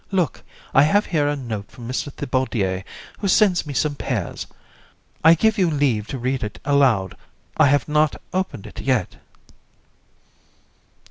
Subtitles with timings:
[0.09, 0.41] Look,
[0.73, 2.11] I have here a note from Mr.
[2.11, 2.83] Thibaudier,
[3.19, 4.47] who sends me some pears.
[5.23, 7.15] I give you leave to read it aloud;
[7.57, 9.17] I have not opened it yet.